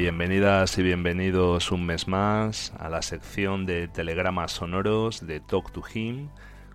Bienvenidas 0.00 0.78
y 0.78 0.82
bienvenidos 0.82 1.70
un 1.70 1.84
mes 1.84 2.08
más 2.08 2.72
a 2.78 2.88
la 2.88 3.02
sección 3.02 3.66
de 3.66 3.86
telegramas 3.86 4.52
sonoros 4.52 5.26
de 5.26 5.40
Talk 5.40 5.72
to 5.72 5.82
Him. 5.92 6.30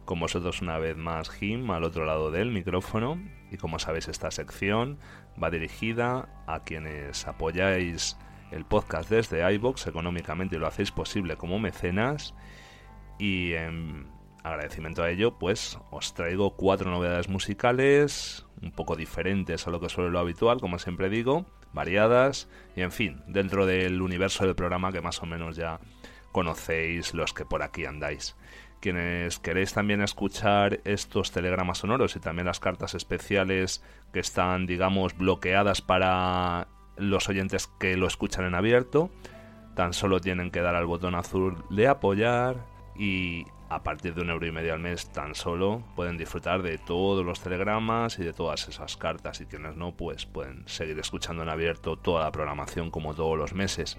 Con 0.05 0.19
vosotros 0.19 0.61
una 0.61 0.77
vez 0.77 0.95
más 0.95 1.31
Him 1.41 1.71
al 1.71 1.85
otro 1.85 2.05
lado 2.05 2.29
del 2.29 2.51
micrófono. 2.51 3.19
Y 3.49 3.57
como 3.57 3.79
sabéis 3.79 4.09
esta 4.09 4.29
sección 4.29 4.99
va 5.41 5.49
dirigida 5.49 6.29
a 6.45 6.63
quienes 6.65 7.25
apoyáis 7.25 8.15
el 8.51 8.63
podcast 8.63 9.09
desde 9.09 9.51
iBox 9.55 9.87
económicamente 9.87 10.57
y 10.57 10.59
lo 10.59 10.67
hacéis 10.67 10.91
posible 10.91 11.35
como 11.35 11.57
mecenas. 11.57 12.35
Y 13.17 13.53
en 13.53 14.05
agradecimiento 14.43 15.01
a 15.01 15.09
ello 15.09 15.39
pues 15.39 15.79
os 15.89 16.13
traigo 16.13 16.55
cuatro 16.55 16.91
novedades 16.91 17.27
musicales 17.27 18.45
un 18.61 18.71
poco 18.71 18.95
diferentes 18.95 19.65
a 19.65 19.71
lo 19.71 19.79
que 19.79 19.89
suele 19.89 20.11
lo 20.11 20.19
habitual 20.19 20.61
como 20.61 20.77
siempre 20.77 21.09
digo 21.09 21.47
variadas 21.75 22.49
y 22.75 22.81
en 22.81 22.91
fin, 22.91 23.21
dentro 23.27 23.67
del 23.67 24.01
universo 24.01 24.45
del 24.45 24.55
programa 24.55 24.91
que 24.91 25.01
más 25.01 25.21
o 25.21 25.27
menos 25.27 25.55
ya 25.55 25.79
conocéis 26.31 27.13
los 27.13 27.33
que 27.33 27.45
por 27.45 27.61
aquí 27.61 27.85
andáis. 27.85 28.35
Quienes 28.79 29.39
queréis 29.39 29.73
también 29.73 30.01
escuchar 30.01 30.79
estos 30.83 31.31
telegramas 31.31 31.79
sonoros 31.79 32.15
y 32.15 32.19
también 32.19 32.47
las 32.47 32.59
cartas 32.59 32.93
especiales 32.93 33.83
que 34.11 34.19
están, 34.19 34.65
digamos, 34.65 35.17
bloqueadas 35.17 35.81
para 35.81 36.67
los 36.97 37.29
oyentes 37.29 37.67
que 37.79 37.97
lo 37.97 38.07
escuchan 38.07 38.45
en 38.45 38.55
abierto, 38.55 39.09
tan 39.75 39.93
solo 39.93 40.19
tienen 40.19 40.51
que 40.51 40.61
dar 40.61 40.75
al 40.75 40.85
botón 40.85 41.15
azul 41.15 41.63
de 41.69 41.87
apoyar 41.87 42.65
y 42.97 43.45
a 43.69 43.83
partir 43.83 44.13
de 44.13 44.21
un 44.21 44.29
euro 44.29 44.45
y 44.45 44.51
medio 44.51 44.73
al 44.73 44.79
mes 44.79 45.09
tan 45.11 45.33
solo 45.33 45.83
pueden 45.95 46.17
disfrutar 46.17 46.61
de 46.61 46.77
todos 46.77 47.25
los 47.25 47.39
telegramas 47.41 48.19
y 48.19 48.23
de 48.23 48.33
todas 48.33 48.67
esas 48.67 48.95
cartas. 48.97 49.41
Y 49.41 49.45
quienes 49.45 49.75
no 49.75 49.95
pues 49.95 50.25
pueden 50.25 50.67
seguir 50.67 50.99
escuchando 50.99 51.43
en 51.43 51.49
abierto 51.49 51.97
toda 51.97 52.23
la 52.23 52.31
programación 52.31 52.91
como 52.91 53.15
todos 53.15 53.37
los 53.37 53.53
meses. 53.53 53.97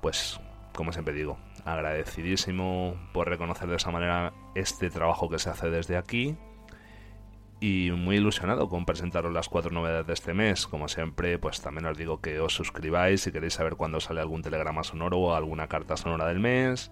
Pues 0.00 0.40
como 0.74 0.92
siempre 0.92 1.14
digo 1.14 1.38
agradecidísimo 1.64 2.96
por 3.12 3.28
reconocer 3.28 3.68
de 3.68 3.76
esa 3.76 3.90
manera 3.90 4.34
este 4.54 4.90
trabajo 4.90 5.30
que 5.30 5.38
se 5.38 5.50
hace 5.50 5.70
desde 5.70 5.96
aquí. 5.96 6.36
Y 7.60 7.92
muy 7.92 8.16
ilusionado 8.16 8.68
con 8.68 8.84
presentaros 8.84 9.32
las 9.32 9.48
cuatro 9.48 9.70
novedades 9.70 10.06
de 10.06 10.12
este 10.12 10.34
mes. 10.34 10.66
Como 10.66 10.88
siempre, 10.88 11.38
pues 11.38 11.62
también 11.62 11.86
os 11.86 11.96
digo 11.96 12.20
que 12.20 12.40
os 12.40 12.52
suscribáis 12.52 13.22
si 13.22 13.32
queréis 13.32 13.54
saber 13.54 13.76
cuándo 13.76 14.00
sale 14.00 14.20
algún 14.20 14.42
telegrama 14.42 14.82
sonoro 14.82 15.18
o 15.18 15.34
alguna 15.34 15.68
carta 15.68 15.96
sonora 15.96 16.26
del 16.26 16.40
mes 16.40 16.90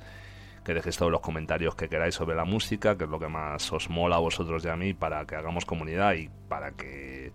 que 0.65 0.75
dejéis 0.75 0.97
todos 0.97 1.11
los 1.11 1.21
comentarios 1.21 1.75
que 1.75 1.89
queráis 1.89 2.15
sobre 2.15 2.37
la 2.37 2.45
música, 2.45 2.97
que 2.97 3.05
es 3.05 3.11
lo 3.11 3.19
que 3.19 3.29
más 3.29 3.73
os 3.73 3.91
mola 3.91 4.17
a 4.17 4.21
vosotros 4.21 4.65
y 4.65 4.69
a 4.69 4.77
mí 4.77 4.95
para 4.95 5.27
que 5.27 5.37
hagamos 5.37 5.65
comunidad 5.65 6.15
y 6.15 6.31
para 6.49 6.73
que 6.73 7.33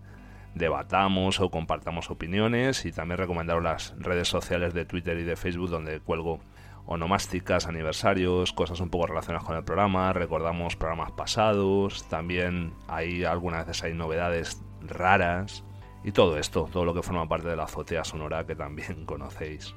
debatamos 0.54 1.40
o 1.40 1.50
compartamos 1.50 2.10
opiniones 2.10 2.84
y 2.84 2.92
también 2.92 3.18
recomendaros 3.18 3.62
las 3.62 3.94
redes 3.98 4.28
sociales 4.28 4.74
de 4.74 4.84
Twitter 4.84 5.18
y 5.18 5.24
de 5.24 5.36
Facebook 5.36 5.70
donde 5.70 6.00
cuelgo 6.00 6.40
onomásticas, 6.86 7.66
aniversarios, 7.66 8.52
cosas 8.54 8.80
un 8.80 8.88
poco 8.88 9.08
relacionadas 9.08 9.46
con 9.46 9.56
el 9.56 9.64
programa, 9.64 10.12
recordamos 10.14 10.74
programas 10.74 11.12
pasados, 11.12 12.08
también 12.08 12.72
hay 12.88 13.24
algunas 13.24 13.66
veces 13.66 13.84
hay 13.84 13.94
novedades 13.94 14.62
raras 14.80 15.64
y 16.02 16.12
todo 16.12 16.38
esto, 16.38 16.66
todo 16.72 16.86
lo 16.86 16.94
que 16.94 17.02
forma 17.02 17.28
parte 17.28 17.48
de 17.48 17.56
la 17.56 17.64
azotea 17.64 18.04
sonora 18.04 18.46
que 18.46 18.56
también 18.56 19.04
conocéis. 19.06 19.74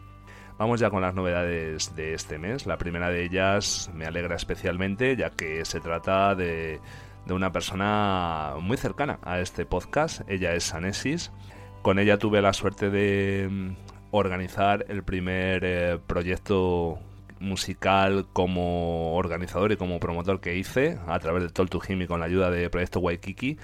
Vamos 0.57 0.79
ya 0.79 0.89
con 0.89 1.01
las 1.01 1.15
novedades 1.15 1.95
de 1.95 2.13
este 2.13 2.37
mes. 2.37 2.67
La 2.67 2.77
primera 2.77 3.09
de 3.09 3.23
ellas 3.23 3.89
me 3.95 4.05
alegra 4.05 4.35
especialmente 4.35 5.15
ya 5.15 5.31
que 5.31 5.65
se 5.65 5.79
trata 5.79 6.35
de, 6.35 6.79
una 7.29 7.51
persona 7.51 8.53
muy 8.61 8.77
cercana 8.77 9.19
a 9.23 9.39
este 9.39 9.65
podcast. 9.65 10.21
Ella 10.29 10.53
es 10.53 10.65
Sanesis. 10.65 11.31
Con 11.81 11.97
ella 11.97 12.19
tuve 12.19 12.41
la 12.41 12.53
suerte 12.53 12.91
de 12.91 13.47
mm, 13.49 13.71
organizar 14.11 14.85
el 14.87 15.03
primer 15.03 15.63
eh, 15.65 15.99
proyecto 16.05 16.99
musical 17.39 18.27
como 18.31 19.15
organizador 19.15 19.71
y 19.71 19.77
como 19.77 19.99
promotor 19.99 20.41
que 20.41 20.57
hice 20.57 20.99
a 21.07 21.17
través 21.17 21.41
de 21.41 21.49
Talk 21.49 21.69
to 21.71 21.81
Him 21.87 22.03
y 22.03 22.07
con 22.07 22.19
la 22.19 22.27
ayuda 22.27 22.51
de 22.51 22.69
Proyecto 22.69 22.99
Waikiki 22.99 23.57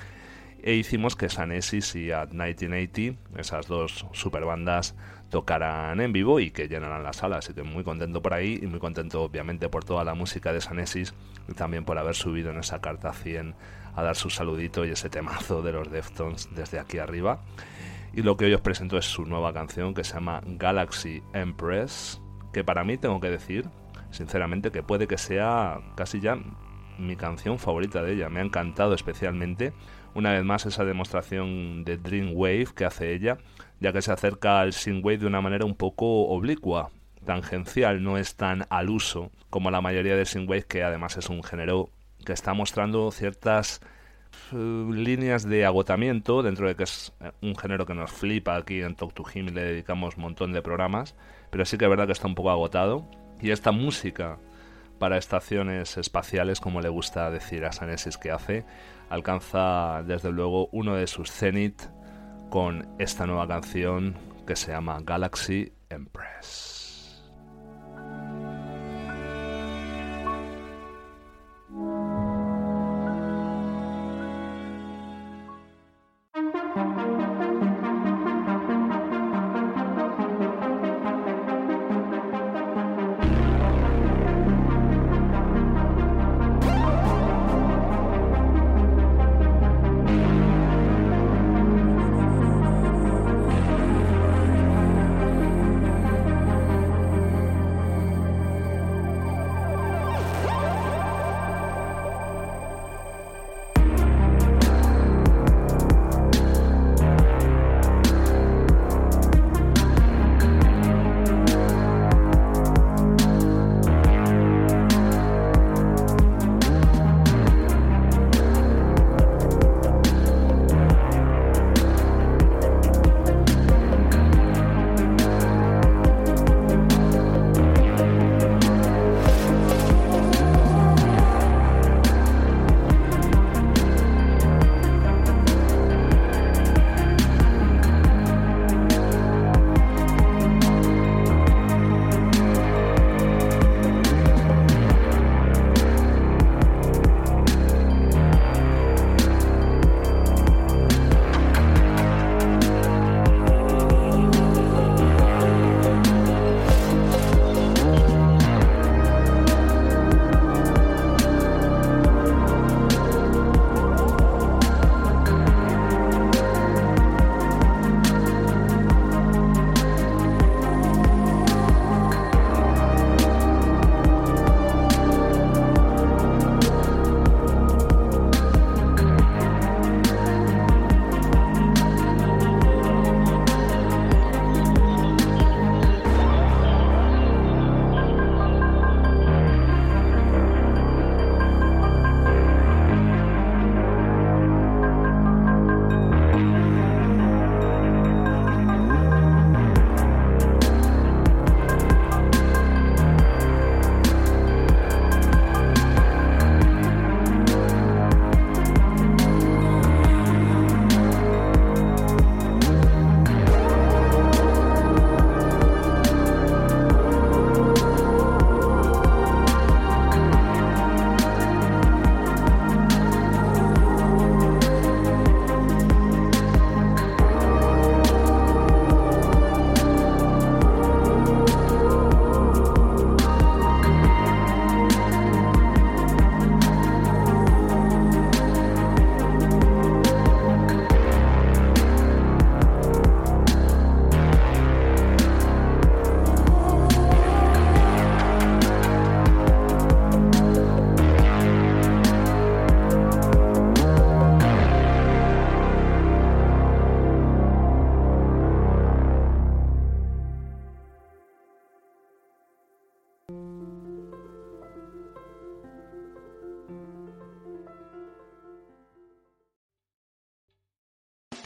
e 0.63 0.73
hicimos 0.73 1.15
que 1.15 1.29
Sanesis 1.29 1.95
y 1.95 2.11
At 2.11 2.29
1980, 2.29 3.39
esas 3.39 3.67
dos 3.67 4.05
super 4.11 4.43
bandas, 4.45 4.95
tocarán 5.29 5.99
en 6.01 6.13
vivo 6.13 6.39
y 6.39 6.51
que 6.51 6.67
llenarán 6.67 7.03
la 7.03 7.13
sala. 7.13 7.37
Así 7.37 7.53
que 7.53 7.63
muy 7.63 7.83
contento 7.83 8.21
por 8.21 8.33
ahí 8.33 8.59
y 8.61 8.67
muy 8.67 8.79
contento 8.79 9.23
obviamente 9.23 9.69
por 9.69 9.83
toda 9.83 10.03
la 10.03 10.13
música 10.13 10.53
de 10.53 10.61
Sanesis 10.61 11.13
y 11.47 11.53
también 11.53 11.85
por 11.85 11.97
haber 11.97 12.15
subido 12.15 12.51
en 12.51 12.57
esa 12.57 12.81
carta 12.81 13.13
100 13.13 13.55
a 13.95 14.03
dar 14.03 14.15
su 14.15 14.29
saludito 14.29 14.85
y 14.85 14.91
ese 14.91 15.09
temazo 15.09 15.61
de 15.61 15.71
los 15.71 15.91
Deftones 15.91 16.49
desde 16.55 16.79
aquí 16.79 16.99
arriba. 16.99 17.41
Y 18.13 18.21
lo 18.21 18.37
que 18.37 18.45
hoy 18.45 18.53
os 18.53 18.61
presento 18.61 18.97
es 18.97 19.05
su 19.05 19.25
nueva 19.25 19.53
canción 19.53 19.93
que 19.93 20.03
se 20.03 20.13
llama 20.13 20.41
Galaxy 20.45 21.21
Empress, 21.33 22.21
que 22.53 22.63
para 22.63 22.83
mí 22.83 22.97
tengo 22.97 23.19
que 23.19 23.29
decir, 23.29 23.69
sinceramente, 24.11 24.71
que 24.71 24.81
puede 24.81 25.07
que 25.07 25.17
sea 25.17 25.81
casi 25.95 26.19
ya 26.19 26.37
mi 26.97 27.15
canción 27.15 27.59
favorita 27.59 28.01
de 28.01 28.13
ella. 28.13 28.29
Me 28.29 28.39
ha 28.39 28.43
encantado 28.43 28.93
especialmente, 28.93 29.73
una 30.17 30.31
vez 30.31 30.43
más, 30.43 30.65
esa 30.65 30.83
demostración 30.83 31.83
de 31.85 31.97
Dream 31.97 32.31
Wave 32.33 32.67
que 32.75 32.85
hace 32.85 33.13
ella 33.13 33.37
ya 33.79 33.93
que 33.93 34.01
se 34.01 34.11
acerca 34.11 34.59
al 34.59 34.73
synthwave 34.73 35.19
de 35.19 35.27
una 35.27 35.41
manera 35.41 35.65
un 35.65 35.75
poco 35.75 36.27
oblicua, 36.29 36.89
tangencial, 37.25 38.03
no 38.03 38.17
es 38.17 38.35
tan 38.35 38.65
al 38.69 38.89
uso 38.89 39.31
como 39.49 39.69
la 39.69 39.81
mayoría 39.81 40.15
de 40.15 40.25
synthwave, 40.25 40.65
que 40.65 40.83
además 40.83 41.17
es 41.17 41.29
un 41.29 41.43
género 41.43 41.89
que 42.25 42.33
está 42.33 42.53
mostrando 42.53 43.11
ciertas 43.11 43.81
eh, 44.51 44.87
líneas 44.91 45.47
de 45.47 45.65
agotamiento 45.65 46.41
dentro 46.41 46.67
de 46.67 46.75
que 46.75 46.83
es 46.83 47.13
eh, 47.21 47.31
un 47.41 47.55
género 47.55 47.85
que 47.85 47.93
nos 47.93 48.11
flipa 48.11 48.55
aquí 48.55 48.81
en 48.81 48.95
Talk 48.95 49.13
to 49.13 49.23
Him 49.31 49.49
y 49.49 49.51
le 49.51 49.63
dedicamos 49.63 50.15
un 50.17 50.23
montón 50.23 50.51
de 50.53 50.61
programas, 50.61 51.15
pero 51.51 51.65
sí 51.65 51.77
que 51.77 51.85
es 51.85 51.89
verdad 51.89 52.07
que 52.07 52.13
está 52.13 52.27
un 52.27 52.35
poco 52.35 52.49
agotado. 52.49 53.07
Y 53.39 53.51
esta 53.51 53.71
música 53.71 54.39
para 54.97 55.17
estaciones 55.17 55.97
espaciales, 55.97 56.59
como 56.59 56.81
le 56.81 56.89
gusta 56.89 57.29
decir 57.29 57.65
a 57.65 57.71
Sanesis 57.71 58.17
que 58.17 58.31
hace, 58.31 58.65
alcanza 59.09 60.03
desde 60.05 60.31
luego 60.31 60.67
uno 60.71 60.95
de 60.95 61.07
sus 61.07 61.31
cenit 61.31 61.81
con 62.49 62.87
esta 62.99 63.25
nueva 63.25 63.47
canción 63.47 64.15
que 64.45 64.55
se 64.55 64.71
llama 64.71 64.99
Galaxy 65.03 65.73
Empress. 65.89 66.86